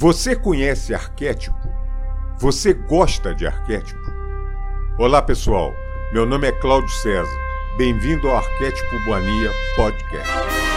Você 0.00 0.36
conhece 0.36 0.94
arquétipo? 0.94 1.58
Você 2.38 2.72
gosta 2.72 3.34
de 3.34 3.48
arquétipo? 3.48 3.98
Olá, 4.96 5.20
pessoal. 5.20 5.74
Meu 6.12 6.24
nome 6.24 6.46
é 6.46 6.52
Cláudio 6.52 6.88
César. 6.88 7.28
Bem-vindo 7.76 8.28
ao 8.28 8.36
Arquétipo 8.36 9.04
Boania 9.04 9.50
Podcast. 9.74 10.67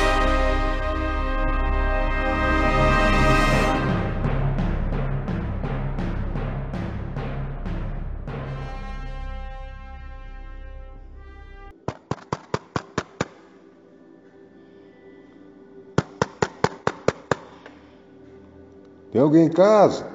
Tem 19.12 19.20
alguém 19.20 19.48
em 19.48 19.50
casa? 19.50 20.10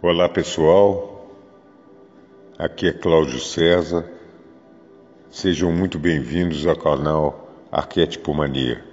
Olá 0.00 0.28
pessoal, 0.28 1.28
aqui 2.56 2.86
é 2.86 2.92
Cláudio 2.92 3.40
César. 3.40 4.08
Sejam 5.28 5.72
muito 5.72 5.98
bem-vindos 5.98 6.64
ao 6.68 6.76
canal 6.76 7.48
Arquétipo 7.72 8.32
Mania. 8.32 8.84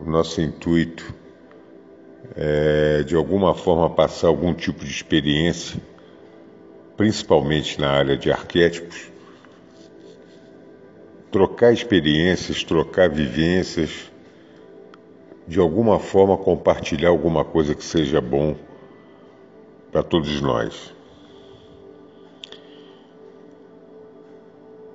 O 0.00 0.08
nosso 0.08 0.40
intuito 0.40 1.12
é 2.36 3.02
de 3.02 3.16
alguma 3.16 3.56
forma 3.56 3.90
passar 3.90 4.28
algum 4.28 4.54
tipo 4.54 4.84
de 4.84 4.90
experiência 4.92 5.89
principalmente 7.00 7.80
na 7.80 7.88
área 7.88 8.14
de 8.14 8.30
arquétipos, 8.30 9.10
trocar 11.32 11.72
experiências, 11.72 12.62
trocar 12.62 13.08
vivências, 13.08 14.12
de 15.48 15.58
alguma 15.58 15.98
forma 15.98 16.36
compartilhar 16.36 17.08
alguma 17.08 17.42
coisa 17.42 17.74
que 17.74 17.82
seja 17.82 18.20
bom 18.20 18.54
para 19.90 20.02
todos 20.02 20.42
nós. 20.42 20.94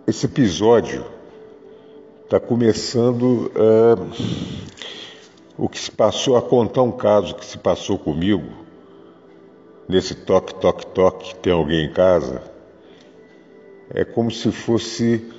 Esse 0.05 0.27
episódio 0.27 1.03
está 2.23 2.39
começando 2.39 3.51
uh, 3.55 4.75
o 5.57 5.67
que 5.67 5.79
se 5.79 5.89
passou 5.89 6.37
a 6.37 6.41
contar 6.43 6.83
um 6.83 6.91
caso 6.91 7.33
que 7.33 7.43
se 7.43 7.57
passou 7.57 7.97
comigo 7.97 8.64
nesse 9.87 10.15
toque, 10.15 10.55
toque, 10.55 10.85
toque, 10.87 11.35
tem 11.35 11.53
alguém 11.53 11.85
em 11.85 11.93
casa, 11.93 12.41
é 13.93 14.03
como 14.03 14.31
se 14.31 14.51
fosse 14.51 15.31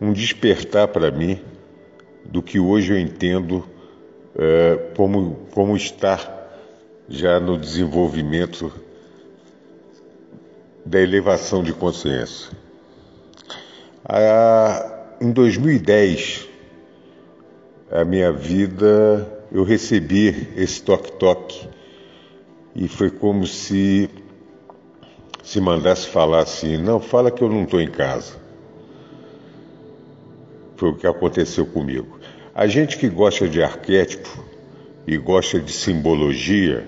um 0.00 0.12
despertar 0.12 0.88
para 0.88 1.10
mim 1.10 1.40
do 2.24 2.42
que 2.42 2.58
hoje 2.58 2.92
eu 2.92 2.98
entendo 2.98 3.64
é, 4.36 4.92
como, 4.96 5.46
como 5.52 5.76
estar 5.76 6.40
já 7.08 7.38
no 7.38 7.58
desenvolvimento 7.58 8.72
da 10.84 11.00
elevação 11.00 11.62
de 11.62 11.72
consciência. 11.72 12.50
Ah, 14.04 15.14
em 15.20 15.30
2010, 15.30 16.48
a 17.90 18.04
minha 18.04 18.32
vida, 18.32 19.44
eu 19.52 19.62
recebi 19.62 20.48
esse 20.56 20.82
toque-toque 20.82 21.68
e 22.74 22.88
foi 22.88 23.10
como 23.10 23.46
se 23.46 24.08
se 25.42 25.60
mandasse 25.60 26.06
falar 26.06 26.40
assim: 26.40 26.76
não, 26.76 27.00
fala 27.00 27.30
que 27.30 27.42
eu 27.42 27.48
não 27.48 27.64
estou 27.64 27.80
em 27.80 27.90
casa. 27.90 28.40
Foi 30.76 30.90
o 30.90 30.96
que 30.96 31.06
aconteceu 31.06 31.66
comigo. 31.66 32.18
A 32.54 32.66
gente 32.66 32.96
que 32.98 33.08
gosta 33.08 33.48
de 33.48 33.62
arquétipo 33.62 34.44
e 35.06 35.16
gosta 35.16 35.60
de 35.60 35.72
simbologia, 35.72 36.86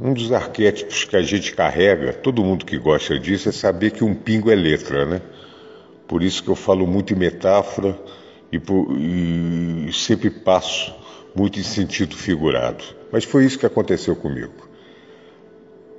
um 0.00 0.12
dos 0.12 0.32
arquétipos 0.32 1.04
que 1.04 1.16
a 1.16 1.22
gente 1.22 1.54
carrega, 1.54 2.12
todo 2.12 2.44
mundo 2.44 2.64
que 2.64 2.78
gosta 2.78 3.18
disso, 3.18 3.48
é 3.48 3.52
saber 3.52 3.92
que 3.92 4.04
um 4.04 4.14
pingo 4.14 4.50
é 4.50 4.54
letra, 4.54 5.06
né? 5.06 5.22
Por 6.06 6.22
isso 6.22 6.42
que 6.42 6.48
eu 6.48 6.54
falo 6.54 6.86
muito 6.86 7.12
em 7.12 7.16
metáfora 7.16 7.98
e, 8.52 8.58
e 9.88 9.92
sempre 9.92 10.30
passo 10.30 10.94
muito 11.36 11.60
em 11.60 11.62
sentido 11.62 12.16
figurado. 12.16 12.82
Mas 13.12 13.24
foi 13.24 13.44
isso 13.44 13.58
que 13.58 13.66
aconteceu 13.66 14.16
comigo. 14.16 14.68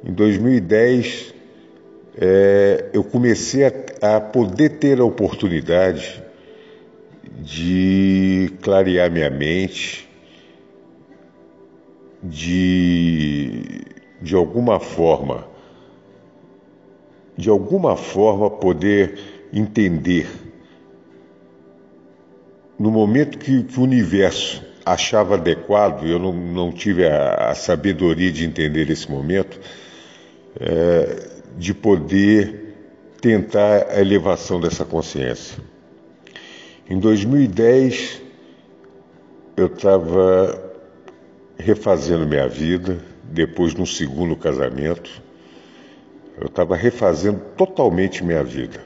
Em 0.04 0.12
2010, 0.12 1.34
é, 2.18 2.90
eu 2.92 3.04
comecei 3.04 3.66
a, 3.66 4.18
a 4.18 4.20
poder 4.20 4.80
ter 4.80 5.00
a 5.00 5.06
oportunidade 5.06 6.24
de 7.40 8.52
clarear 8.62 9.12
minha 9.12 9.30
mente, 9.30 10.10
de, 12.24 13.82
de 14.22 14.36
alguma 14.36 14.80
forma, 14.80 15.48
de 17.38 17.50
alguma 17.50 17.96
forma 17.96 18.50
poder 18.50 19.20
entender 19.54 20.28
no 22.80 22.92
momento 22.92 23.38
que, 23.38 23.64
que 23.64 23.80
o 23.80 23.84
universo 23.84 24.67
achava 24.94 25.36
adequado, 25.36 26.06
eu 26.06 26.18
não, 26.18 26.34
não 26.34 26.72
tive 26.72 27.08
a, 27.08 27.52
a, 27.52 27.56
sabedoria 27.56 28.32
de 28.32 28.46
entender 28.46 28.90
esse 28.90 29.10
momento, 29.10 29.60
é, 30.60 31.30
de 31.58 31.74
poder 31.74 32.76
tentar 33.22 33.88
a 33.90 34.00
elevação 34.00 34.60
dessa 34.62 34.86
consciência. 34.86 35.58
Em 36.90 36.98
2010, 37.00 38.22
eu 39.58 39.66
estava 39.66 40.64
refazendo 41.58 42.26
minha 42.26 42.48
vida, 42.48 43.00
depois 43.24 43.74
de 43.74 43.82
um 43.82 43.86
segundo 43.86 44.36
casamento, 44.38 45.22
eu 46.40 46.48
estava 46.48 46.76
refazendo 46.76 47.42
totalmente 47.58 48.24
minha 48.24 48.44
vida. 48.44 48.80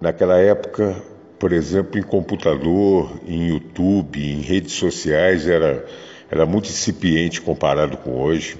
Naquela 0.00 0.36
época, 0.38 0.96
por 1.42 1.52
exemplo, 1.52 1.98
em 1.98 2.04
computador, 2.04 3.20
em 3.26 3.48
YouTube, 3.48 4.24
em 4.24 4.40
redes 4.42 4.74
sociais, 4.74 5.48
era, 5.48 5.84
era 6.30 6.46
muito 6.46 6.68
incipiente 6.68 7.40
comparado 7.40 7.96
com 7.96 8.12
hoje. 8.12 8.56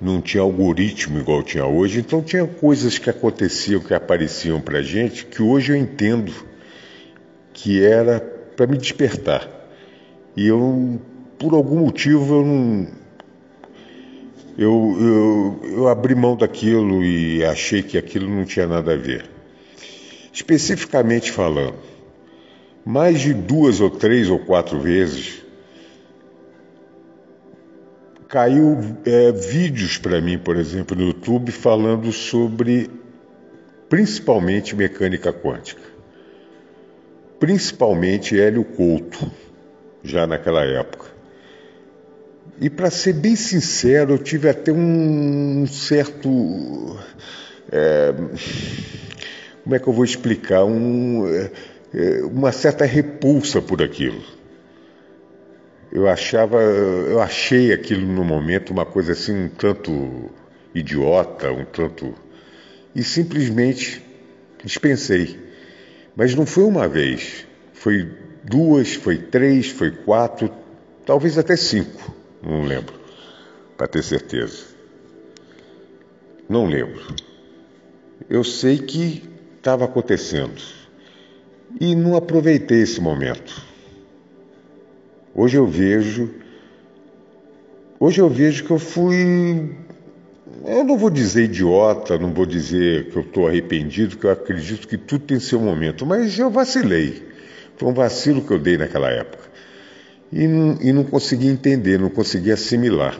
Não 0.00 0.20
tinha 0.20 0.40
algoritmo 0.40 1.18
igual 1.18 1.42
tinha 1.42 1.66
hoje, 1.66 1.98
então 1.98 2.22
tinha 2.22 2.46
coisas 2.46 2.96
que 2.96 3.10
aconteciam, 3.10 3.80
que 3.80 3.92
apareciam 3.92 4.60
para 4.60 4.80
gente, 4.82 5.26
que 5.26 5.42
hoje 5.42 5.72
eu 5.72 5.76
entendo 5.76 6.32
que 7.52 7.84
era 7.84 8.20
para 8.54 8.68
me 8.68 8.78
despertar. 8.78 9.50
E 10.36 10.46
eu, 10.46 11.00
por 11.40 11.54
algum 11.54 11.80
motivo, 11.80 12.36
eu 12.36 12.46
não. 12.46 12.86
Eu, 14.56 14.96
eu, 15.00 15.70
eu 15.72 15.88
abri 15.88 16.14
mão 16.14 16.36
daquilo 16.36 17.02
e 17.02 17.44
achei 17.44 17.82
que 17.82 17.98
aquilo 17.98 18.30
não 18.30 18.44
tinha 18.44 18.68
nada 18.68 18.92
a 18.92 18.96
ver. 18.96 19.37
Especificamente 20.38 21.32
falando, 21.32 21.74
mais 22.86 23.20
de 23.20 23.34
duas 23.34 23.80
ou 23.80 23.90
três 23.90 24.30
ou 24.30 24.38
quatro 24.38 24.78
vezes 24.78 25.42
caiu 28.28 28.78
é, 29.04 29.32
vídeos 29.32 29.98
para 29.98 30.20
mim, 30.20 30.38
por 30.38 30.56
exemplo, 30.56 30.96
no 30.96 31.08
YouTube 31.08 31.50
falando 31.50 32.12
sobre 32.12 32.88
principalmente 33.88 34.76
mecânica 34.76 35.32
quântica, 35.32 35.82
principalmente 37.40 38.38
Hélio 38.38 38.62
Couto, 38.62 39.28
já 40.04 40.24
naquela 40.24 40.64
época. 40.64 41.06
E 42.60 42.70
para 42.70 42.90
ser 42.90 43.14
bem 43.14 43.34
sincero, 43.34 44.12
eu 44.12 44.18
tive 44.18 44.48
até 44.48 44.70
um 44.70 45.66
certo. 45.66 46.96
É, 47.72 48.14
como 49.68 49.76
é 49.76 49.78
que 49.78 49.86
eu 49.86 49.92
vou 49.92 50.02
explicar, 50.02 50.64
um, 50.64 51.28
é, 51.28 51.50
é, 51.92 52.22
uma 52.24 52.50
certa 52.52 52.86
repulsa 52.86 53.60
por 53.60 53.82
aquilo. 53.82 54.22
Eu 55.92 56.08
achava, 56.08 56.62
eu 56.62 57.20
achei 57.20 57.70
aquilo 57.70 58.06
no 58.06 58.24
momento 58.24 58.70
uma 58.70 58.86
coisa 58.86 59.12
assim 59.12 59.44
um 59.44 59.48
tanto 59.50 60.30
idiota, 60.74 61.52
um 61.52 61.66
tanto 61.66 62.14
e 62.94 63.04
simplesmente 63.04 64.02
dispensei. 64.64 65.38
Mas 66.16 66.34
não 66.34 66.46
foi 66.46 66.64
uma 66.64 66.88
vez, 66.88 67.46
foi 67.74 68.10
duas, 68.42 68.94
foi 68.94 69.18
três, 69.18 69.68
foi 69.68 69.90
quatro, 69.90 70.50
talvez 71.04 71.36
até 71.36 71.56
cinco, 71.56 72.16
não 72.42 72.62
lembro, 72.62 72.94
para 73.76 73.86
ter 73.86 74.02
certeza. 74.02 74.64
Não 76.48 76.64
lembro. 76.64 77.14
Eu 78.30 78.42
sei 78.42 78.78
que 78.78 79.36
estava 79.68 79.84
acontecendo 79.84 80.62
e 81.78 81.94
não 81.94 82.16
aproveitei 82.16 82.80
esse 82.80 83.00
momento. 83.02 83.62
Hoje 85.34 85.58
eu 85.58 85.66
vejo, 85.66 86.30
hoje 88.00 88.18
eu 88.18 88.30
vejo 88.30 88.64
que 88.64 88.70
eu 88.70 88.78
fui 88.78 89.76
eu 90.64 90.82
não 90.82 90.96
vou 90.96 91.10
dizer 91.10 91.44
idiota, 91.44 92.18
não 92.18 92.32
vou 92.32 92.46
dizer 92.46 93.10
que 93.10 93.16
eu 93.16 93.22
estou 93.22 93.46
arrependido, 93.46 94.16
que 94.16 94.24
eu 94.24 94.30
acredito 94.30 94.88
que 94.88 94.96
tudo 94.96 95.26
tem 95.26 95.38
seu 95.38 95.60
momento, 95.60 96.06
mas 96.06 96.38
eu 96.38 96.50
vacilei. 96.50 97.22
Foi 97.76 97.88
um 97.88 97.94
vacilo 97.94 98.42
que 98.42 98.50
eu 98.50 98.58
dei 98.58 98.78
naquela 98.78 99.10
época. 99.10 99.44
E 100.32 100.46
não, 100.46 100.78
e 100.80 100.92
não 100.92 101.04
consegui 101.04 101.46
entender, 101.46 101.98
não 101.98 102.08
consegui 102.08 102.50
assimilar. 102.50 103.18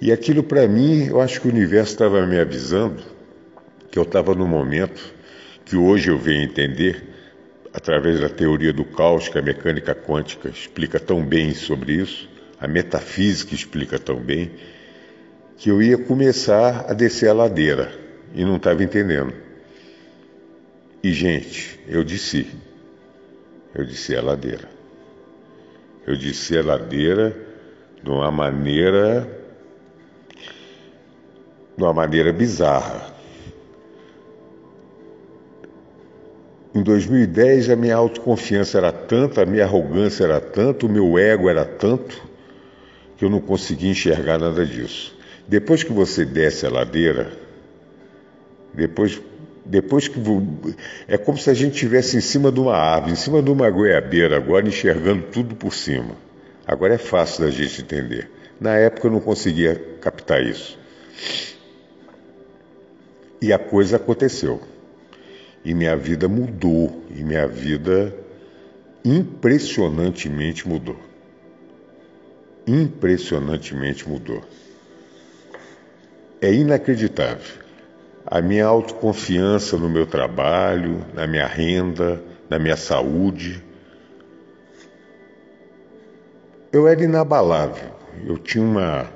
E 0.00 0.12
aquilo 0.12 0.42
para 0.42 0.68
mim, 0.68 1.06
eu 1.06 1.20
acho 1.20 1.40
que 1.40 1.48
o 1.48 1.50
universo 1.50 1.92
estava 1.92 2.24
me 2.26 2.38
avisando 2.38 3.15
que 3.96 3.98
eu 3.98 4.02
estava 4.02 4.34
no 4.34 4.46
momento 4.46 5.14
que 5.64 5.74
hoje 5.74 6.10
eu 6.10 6.18
venho 6.18 6.42
entender, 6.42 7.02
através 7.72 8.20
da 8.20 8.28
teoria 8.28 8.70
do 8.70 8.84
caos 8.84 9.26
que 9.26 9.38
a 9.38 9.42
mecânica 9.42 9.94
quântica 9.94 10.50
explica 10.50 11.00
tão 11.00 11.24
bem 11.24 11.54
sobre 11.54 11.94
isso, 11.94 12.28
a 12.60 12.68
metafísica 12.68 13.54
explica 13.54 13.98
tão 13.98 14.16
bem, 14.16 14.50
que 15.56 15.70
eu 15.70 15.80
ia 15.80 15.96
começar 15.96 16.84
a 16.90 16.92
descer 16.92 17.30
a 17.30 17.32
ladeira 17.32 17.90
e 18.34 18.44
não 18.44 18.56
estava 18.56 18.84
entendendo. 18.84 19.32
E, 21.02 21.10
gente, 21.10 21.80
eu 21.88 22.04
desci. 22.04 22.46
Eu 23.74 23.86
desci 23.86 24.14
a 24.14 24.20
ladeira. 24.20 24.68
Eu 26.06 26.18
desci 26.18 26.58
a 26.58 26.62
ladeira 26.62 27.34
de 28.04 28.10
uma 28.10 28.30
maneira. 28.30 29.26
de 31.78 31.82
uma 31.82 31.94
maneira 31.94 32.30
bizarra. 32.30 33.15
Em 36.76 36.82
2010 36.82 37.70
a 37.70 37.74
minha 37.74 37.96
autoconfiança 37.96 38.76
era 38.76 38.92
tanta, 38.92 39.40
a 39.40 39.46
minha 39.46 39.64
arrogância 39.64 40.24
era 40.24 40.38
tanto, 40.38 40.84
o 40.84 40.90
meu 40.90 41.18
ego 41.18 41.48
era 41.48 41.64
tanto, 41.64 42.22
que 43.16 43.24
eu 43.24 43.30
não 43.30 43.40
conseguia 43.40 43.90
enxergar 43.90 44.36
nada 44.36 44.66
disso. 44.66 45.16
Depois 45.48 45.82
que 45.82 45.90
você 45.90 46.26
desce 46.26 46.66
a 46.66 46.70
ladeira, 46.70 47.32
depois, 48.74 49.18
depois 49.64 50.06
que. 50.06 50.20
É 51.08 51.16
como 51.16 51.38
se 51.38 51.48
a 51.48 51.54
gente 51.54 51.72
estivesse 51.72 52.18
em 52.18 52.20
cima 52.20 52.52
de 52.52 52.60
uma 52.60 52.76
árvore, 52.76 53.12
em 53.12 53.16
cima 53.16 53.42
de 53.42 53.50
uma 53.50 53.70
goiabeira, 53.70 54.36
agora 54.36 54.68
enxergando 54.68 55.22
tudo 55.32 55.54
por 55.54 55.72
cima. 55.72 56.14
Agora 56.66 56.92
é 56.92 56.98
fácil 56.98 57.46
da 57.46 57.50
gente 57.50 57.80
entender. 57.80 58.30
Na 58.60 58.74
época 58.74 59.06
eu 59.06 59.12
não 59.12 59.20
conseguia 59.20 59.82
captar 59.98 60.42
isso. 60.42 60.78
E 63.40 63.50
a 63.50 63.58
coisa 63.58 63.96
aconteceu. 63.96 64.60
E 65.66 65.74
minha 65.74 65.96
vida 65.96 66.28
mudou. 66.28 67.04
E 67.10 67.22
minha 67.22 67.46
vida 67.46 68.14
impressionantemente 69.04 70.66
mudou. 70.66 70.96
Impressionantemente 72.66 74.08
mudou 74.08 74.42
é 76.40 76.52
inacreditável. 76.52 77.64
A 78.26 78.40
minha 78.40 78.66
autoconfiança 78.66 79.76
no 79.76 79.88
meu 79.88 80.06
trabalho, 80.06 81.04
na 81.14 81.26
minha 81.26 81.46
renda, 81.46 82.20
na 82.48 82.58
minha 82.58 82.76
saúde. 82.76 83.62
Eu 86.72 86.88
era 86.88 87.02
inabalável. 87.02 87.90
Eu 88.26 88.38
tinha 88.38 88.64
uma, 88.64 89.06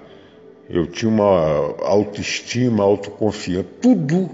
eu 0.69 0.87
tinha 0.87 1.11
uma 1.11 1.75
autoestima, 1.85 2.85
autoconfiança, 2.85 3.67
tudo 3.81 4.31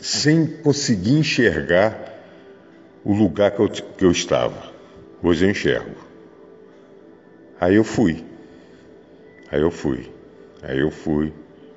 sem 0.00 0.46
conseguir 0.46 1.18
enxergar 1.18 2.14
o 3.04 3.12
lugar 3.12 3.50
que 3.50 3.60
eu, 3.60 3.68
que 3.68 4.04
eu 4.04 4.10
estava. 4.10 4.72
Hoje 5.22 5.44
eu 5.44 5.50
enxergo. 5.50 5.96
Aí 7.60 7.74
eu 7.74 7.84
fui. 7.84 8.24
Aí 9.50 9.60
eu 9.60 9.70
fui. 9.70 10.18
Aí 10.62 10.80
eu 10.80 10.90
fui, 10.90 11.32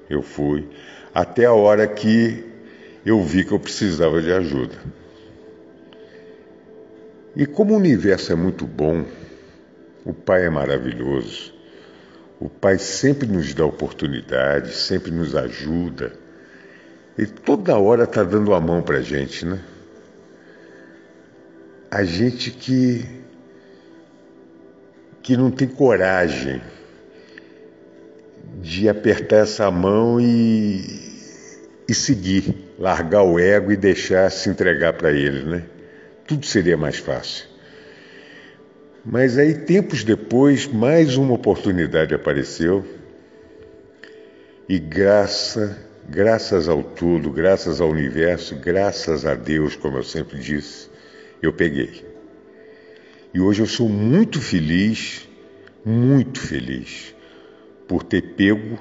eu 0.10 0.24
fui, 0.24 0.68
até 1.14 1.46
a 1.46 1.54
hora 1.54 1.88
que 1.88 2.44
eu 3.06 3.22
vi 3.22 3.46
que 3.46 3.52
eu 3.52 3.60
precisava 3.60 4.22
de 4.22 4.32
ajuda. 4.32 4.76
E 7.36 7.46
como 7.46 7.74
o 7.74 7.78
universo 7.78 8.32
é 8.32 8.36
muito 8.36 8.66
bom, 8.66 9.06
o 10.04 10.14
Pai 10.14 10.46
é 10.46 10.50
maravilhoso, 10.50 11.54
o 12.40 12.50
Pai 12.50 12.80
sempre 12.80 13.28
nos 13.28 13.54
dá 13.54 13.66
oportunidade, 13.66 14.74
sempre 14.74 15.12
nos 15.12 15.36
ajuda, 15.36 16.14
e 17.18 17.26
toda 17.26 17.78
hora 17.78 18.04
está 18.04 18.24
dando 18.24 18.54
a 18.54 18.60
mão 18.60 18.82
para 18.82 18.98
a 18.98 19.02
gente, 19.02 19.46
né? 19.46 19.60
A 21.90 22.04
gente 22.04 22.52
que, 22.52 23.06
que 25.22 25.36
não 25.36 25.52
tem 25.52 25.68
coragem 25.68 26.62
de 28.62 28.88
apertar 28.88 29.38
essa 29.38 29.70
mão 29.70 30.20
e, 30.22 30.86
e 31.88 31.94
seguir, 31.94 32.74
largar 32.80 33.24
o 33.24 33.38
ego 33.38 33.72
e 33.72 33.76
deixar 33.76 34.30
se 34.32 34.50
entregar 34.50 34.94
para 34.94 35.12
ele, 35.12 35.44
né? 35.44 35.64
Tudo 36.26 36.46
seria 36.46 36.78
mais 36.78 36.98
fácil. 36.98 37.52
Mas 39.04 39.38
aí, 39.38 39.54
tempos 39.54 40.04
depois, 40.04 40.68
mais 40.68 41.18
uma 41.18 41.34
oportunidade 41.34 42.14
apareceu 42.14 42.86
e 44.70 44.78
graça, 44.78 45.91
graças 46.10 46.68
ao 46.68 46.84
tudo, 46.84 47.32
graças 47.32 47.82
ao 47.82 47.90
universo, 47.90 48.56
graças 48.56 49.26
a 49.26 49.36
Deus, 49.36 49.76
como 49.76 49.98
eu 49.98 50.04
sempre 50.04 50.40
disse, 50.40 50.90
eu 51.42 51.54
peguei. 51.54 52.06
E 53.34 53.40
hoje 53.40 53.62
eu 53.62 53.68
sou 53.68 53.88
muito 53.88 54.42
feliz, 54.42 55.28
muito 55.86 56.40
feliz 56.40 57.16
por 57.88 58.04
ter 58.04 58.36
pego, 58.36 58.78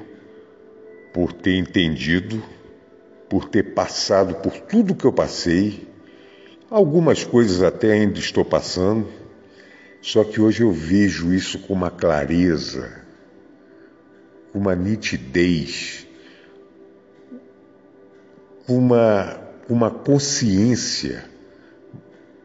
por 1.12 1.32
ter 1.32 1.56
entendido, 1.56 2.42
por 3.28 3.48
ter 3.48 3.74
passado 3.74 4.36
por 4.36 4.52
tudo 4.52 4.94
que 4.94 5.04
eu 5.04 5.12
passei. 5.12 5.88
Algumas 6.70 7.24
coisas 7.24 7.62
até 7.62 7.92
ainda 7.92 8.18
estou 8.18 8.44
passando, 8.44 9.08
só 10.00 10.22
que 10.24 10.40
hoje 10.40 10.62
eu 10.62 10.72
vejo 10.72 11.32
isso 11.32 11.58
com 11.60 11.74
uma 11.74 11.90
clareza, 11.90 13.04
com 14.52 14.58
uma 14.58 14.74
nitidez, 14.74 16.06
uma, 18.70 19.38
uma 19.68 19.90
consciência 19.90 21.24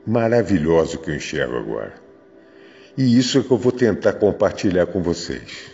maravilhosa 0.05 0.97
que 0.97 1.09
eu 1.09 1.15
enxergo 1.15 1.55
agora. 1.55 1.93
E 2.97 3.17
isso 3.17 3.39
é 3.39 3.43
que 3.43 3.51
eu 3.51 3.57
vou 3.57 3.71
tentar 3.71 4.13
compartilhar 4.13 4.85
com 4.87 5.01
vocês. 5.01 5.71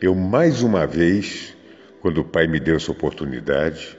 Eu, 0.00 0.14
mais 0.14 0.62
uma 0.62 0.86
vez, 0.86 1.56
quando 2.00 2.18
o 2.18 2.24
Pai 2.24 2.46
me 2.46 2.58
deu 2.58 2.76
essa 2.76 2.90
oportunidade, 2.90 3.98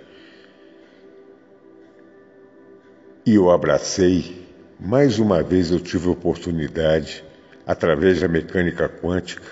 e 3.25 3.35
eu 3.35 3.51
abracei, 3.51 4.47
mais 4.79 5.19
uma 5.19 5.43
vez 5.43 5.71
eu 5.71 5.79
tive 5.79 6.07
a 6.07 6.11
oportunidade, 6.11 7.23
através 7.65 8.21
da 8.21 8.27
mecânica 8.27 8.89
quântica, 8.89 9.45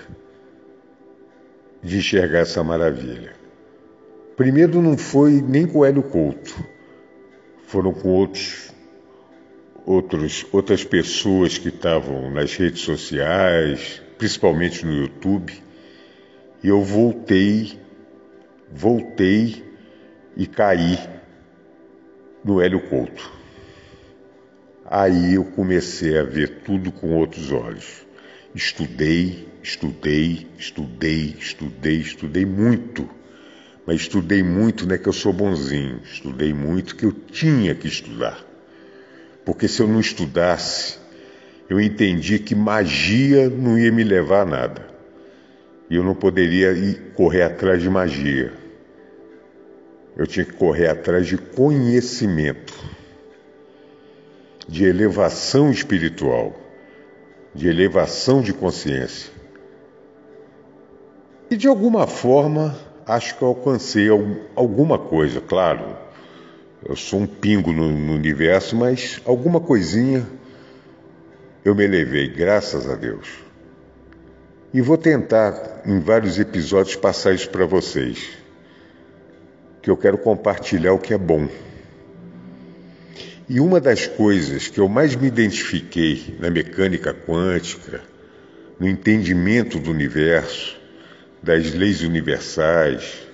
de 1.82 1.98
enxergar 1.98 2.40
essa 2.40 2.64
maravilha. 2.64 3.37
Primeiro 4.38 4.80
não 4.80 4.96
foi 4.96 5.42
nem 5.42 5.66
com 5.66 5.80
o 5.80 5.84
Hélio 5.84 6.00
Couto, 6.00 6.64
foram 7.66 7.92
com 7.92 8.10
outros, 8.10 8.72
outros, 9.84 10.46
outras 10.52 10.84
pessoas 10.84 11.58
que 11.58 11.70
estavam 11.70 12.30
nas 12.30 12.54
redes 12.54 12.82
sociais, 12.82 14.00
principalmente 14.16 14.86
no 14.86 14.92
YouTube, 14.92 15.52
e 16.62 16.68
eu 16.68 16.80
voltei, 16.84 17.80
voltei 18.72 19.64
e 20.36 20.46
caí 20.46 20.96
no 22.44 22.60
Hélio 22.60 22.88
Couto. 22.88 23.32
Aí 24.86 25.34
eu 25.34 25.46
comecei 25.46 26.16
a 26.16 26.22
ver 26.22 26.60
tudo 26.60 26.92
com 26.92 27.12
outros 27.16 27.50
olhos. 27.50 28.06
Estudei, 28.54 29.48
estudei, 29.64 30.46
estudei, 30.56 31.34
estudei, 31.40 31.96
estudei 31.96 32.46
muito. 32.46 33.17
Mas 33.88 34.02
estudei 34.02 34.42
muito, 34.42 34.86
não 34.86 34.94
é 34.94 34.98
que 34.98 35.08
eu 35.08 35.14
sou 35.14 35.32
bonzinho, 35.32 36.02
estudei 36.04 36.52
muito 36.52 36.94
que 36.94 37.06
eu 37.06 37.10
tinha 37.10 37.74
que 37.74 37.88
estudar. 37.88 38.38
Porque 39.46 39.66
se 39.66 39.80
eu 39.80 39.88
não 39.88 39.98
estudasse, 39.98 40.98
eu 41.70 41.80
entendi 41.80 42.38
que 42.38 42.54
magia 42.54 43.48
não 43.48 43.78
ia 43.78 43.90
me 43.90 44.04
levar 44.04 44.42
a 44.42 44.44
nada 44.44 44.86
e 45.88 45.96
eu 45.96 46.04
não 46.04 46.14
poderia 46.14 46.72
ir 46.72 47.12
correr 47.14 47.40
atrás 47.44 47.80
de 47.80 47.88
magia. 47.88 48.52
Eu 50.18 50.26
tinha 50.26 50.44
que 50.44 50.52
correr 50.52 50.88
atrás 50.88 51.26
de 51.26 51.38
conhecimento, 51.38 52.74
de 54.68 54.84
elevação 54.84 55.70
espiritual, 55.70 56.54
de 57.54 57.66
elevação 57.66 58.42
de 58.42 58.52
consciência. 58.52 59.32
E 61.50 61.56
de 61.56 61.66
alguma 61.66 62.06
forma, 62.06 62.87
acho 63.08 63.36
que 63.36 63.42
eu 63.42 63.48
alcancei 63.48 64.08
alguma 64.54 64.98
coisa, 64.98 65.40
claro. 65.40 65.96
Eu 66.86 66.94
sou 66.94 67.20
um 67.20 67.26
pingo 67.26 67.72
no, 67.72 67.90
no 67.90 68.12
universo, 68.12 68.76
mas 68.76 69.20
alguma 69.24 69.58
coisinha 69.58 70.24
eu 71.64 71.74
me 71.74 71.84
elevei, 71.84 72.28
graças 72.28 72.88
a 72.88 72.94
Deus. 72.94 73.26
E 74.72 74.80
vou 74.82 74.98
tentar, 74.98 75.82
em 75.86 75.98
vários 75.98 76.38
episódios, 76.38 76.94
passar 76.94 77.34
isso 77.34 77.48
para 77.48 77.64
vocês. 77.64 78.28
Que 79.82 79.90
eu 79.90 79.96
quero 79.96 80.18
compartilhar 80.18 80.92
o 80.92 80.98
que 80.98 81.14
é 81.14 81.18
bom. 81.18 81.48
E 83.48 83.58
uma 83.60 83.80
das 83.80 84.06
coisas 84.06 84.68
que 84.68 84.78
eu 84.78 84.88
mais 84.88 85.16
me 85.16 85.26
identifiquei 85.26 86.36
na 86.38 86.50
mecânica 86.50 87.14
quântica, 87.14 88.02
no 88.78 88.86
entendimento 88.86 89.78
do 89.78 89.90
universo, 89.90 90.77
das 91.42 91.72
leis 91.72 92.02
universais, 92.02 93.28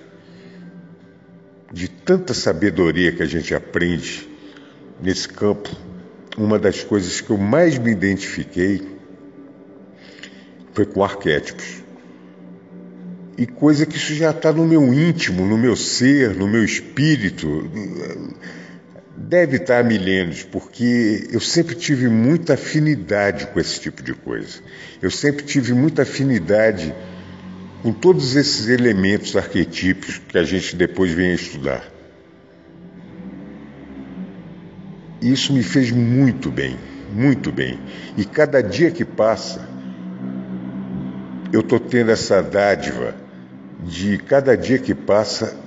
de 1.71 1.87
tanta 1.87 2.33
sabedoria 2.33 3.11
que 3.11 3.23
a 3.23 3.25
gente 3.25 3.53
aprende 3.53 4.27
nesse 5.01 5.27
campo, 5.27 5.69
uma 6.37 6.59
das 6.59 6.83
coisas 6.83 7.21
que 7.21 7.29
eu 7.29 7.37
mais 7.37 7.77
me 7.77 7.91
identifiquei 7.91 8.81
foi 10.73 10.85
com 10.85 11.03
arquétipos. 11.03 11.83
E 13.37 13.45
coisa 13.45 13.85
que 13.85 13.97
isso 13.97 14.13
já 14.13 14.31
está 14.31 14.51
no 14.53 14.65
meu 14.65 14.93
íntimo, 14.93 15.45
no 15.45 15.57
meu 15.57 15.75
ser, 15.75 16.35
no 16.35 16.47
meu 16.47 16.63
espírito. 16.63 17.69
Deve 19.17 19.57
estar 19.57 19.79
há 19.79 19.83
milênios, 19.83 20.43
porque 20.43 21.27
eu 21.31 21.41
sempre 21.41 21.75
tive 21.75 22.07
muita 22.07 22.53
afinidade 22.53 23.47
com 23.47 23.59
esse 23.59 23.79
tipo 23.79 24.01
de 24.01 24.13
coisa. 24.13 24.59
Eu 25.01 25.11
sempre 25.11 25.43
tive 25.43 25.73
muita 25.73 26.03
afinidade 26.03 26.93
com 27.81 27.91
todos 27.93 28.35
esses 28.35 28.67
elementos 28.67 29.35
arquetípicos 29.35 30.17
que 30.17 30.37
a 30.37 30.43
gente 30.43 30.75
depois 30.75 31.11
vem 31.11 31.31
a 31.31 31.35
estudar. 31.35 31.95
Isso 35.21 35.53
me 35.53 35.63
fez 35.63 35.91
muito 35.91 36.51
bem, 36.51 36.77
muito 37.11 37.51
bem. 37.51 37.79
E 38.17 38.25
cada 38.25 38.61
dia 38.61 38.91
que 38.91 39.05
passa, 39.05 39.67
eu 41.51 41.61
estou 41.61 41.79
tendo 41.79 42.11
essa 42.11 42.41
dádiva 42.41 43.15
de 43.83 44.17
cada 44.17 44.55
dia 44.55 44.77
que 44.77 44.93
passa 44.93 45.57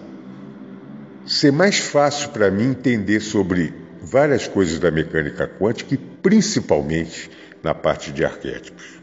ser 1.26 1.52
mais 1.52 1.78
fácil 1.78 2.30
para 2.30 2.50
mim 2.50 2.70
entender 2.70 3.20
sobre 3.20 3.74
várias 4.00 4.46
coisas 4.46 4.78
da 4.78 4.90
mecânica 4.90 5.46
quântica 5.46 5.94
e 5.94 5.98
principalmente 5.98 7.30
na 7.62 7.74
parte 7.74 8.12
de 8.12 8.24
arquétipos. 8.24 8.98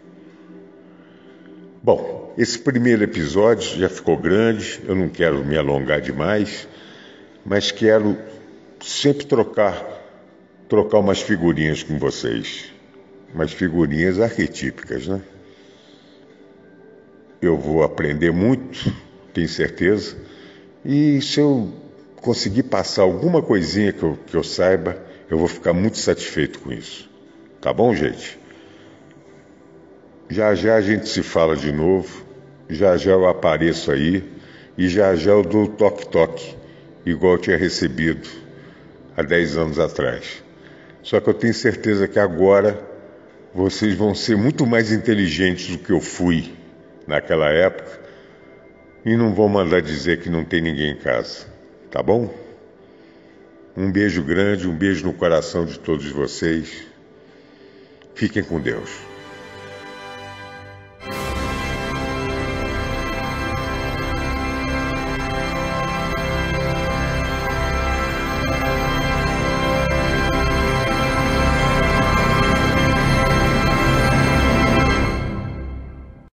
Bom, 1.83 2.24
esse 2.37 2.59
primeiro 2.59 3.03
episódio 3.03 3.79
já 3.79 3.87
ficou 3.87 4.17
grande, 4.17 4.81
eu 4.85 4.95
não 4.95 5.07
quero 5.07 5.43
me 5.45 5.57
alongar 5.57 6.01
demais, 6.01 6.67
mas 7.45 7.71
quero 7.71 8.17
sempre 8.81 9.25
trocar 9.25 9.93
trocar 10.67 10.97
umas 10.97 11.21
figurinhas 11.21 11.83
com 11.83 11.97
vocês, 11.99 12.73
umas 13.33 13.51
figurinhas 13.51 14.19
arquetípicas, 14.19 15.07
né? 15.07 15.21
Eu 17.41 17.55
vou 17.55 17.83
aprender 17.83 18.31
muito, 18.31 18.91
tenho 19.31 19.47
certeza, 19.47 20.17
e 20.83 21.21
se 21.21 21.39
eu 21.39 21.71
conseguir 22.17 22.63
passar 22.63 23.03
alguma 23.03 23.41
coisinha 23.41 23.93
que 23.93 24.01
eu, 24.01 24.17
que 24.25 24.35
eu 24.35 24.43
saiba, 24.43 24.97
eu 25.29 25.37
vou 25.37 25.47
ficar 25.47 25.73
muito 25.73 25.99
satisfeito 25.99 26.59
com 26.59 26.71
isso. 26.71 27.09
Tá 27.61 27.71
bom, 27.71 27.93
gente? 27.93 28.39
Já 30.27 30.55
já 30.55 30.75
a 30.75 30.81
gente 30.81 31.07
se 31.07 31.21
fala 31.21 31.55
de 31.55 31.71
novo, 31.71 32.24
já 32.69 32.97
já 32.97 33.11
eu 33.11 33.27
apareço 33.27 33.91
aí 33.91 34.23
e 34.77 34.87
já 34.87 35.15
já 35.15 35.31
eu 35.31 35.43
dou 35.43 35.67
toque-toque, 35.67 36.55
igual 37.05 37.33
eu 37.33 37.39
tinha 37.39 37.57
recebido 37.57 38.27
há 39.15 39.21
10 39.21 39.57
anos 39.57 39.79
atrás. 39.79 40.43
Só 41.01 41.19
que 41.19 41.29
eu 41.29 41.33
tenho 41.33 41.53
certeza 41.53 42.07
que 42.07 42.19
agora 42.19 42.79
vocês 43.53 43.95
vão 43.95 44.13
ser 44.13 44.35
muito 44.35 44.65
mais 44.65 44.91
inteligentes 44.91 45.67
do 45.67 45.77
que 45.77 45.91
eu 45.91 46.01
fui 46.01 46.53
naquela 47.07 47.49
época 47.49 47.99
e 49.05 49.15
não 49.15 49.33
vão 49.33 49.47
mandar 49.47 49.81
dizer 49.81 50.19
que 50.19 50.29
não 50.29 50.43
tem 50.43 50.61
ninguém 50.61 50.91
em 50.91 50.97
casa. 50.97 51.45
Tá 51.91 52.01
bom? 52.01 52.33
Um 53.77 53.91
beijo 53.91 54.23
grande, 54.23 54.67
um 54.67 54.75
beijo 54.75 55.05
no 55.05 55.13
coração 55.13 55.65
de 55.65 55.79
todos 55.79 56.09
vocês. 56.09 56.85
Fiquem 58.15 58.43
com 58.43 58.59
Deus. 58.59 59.14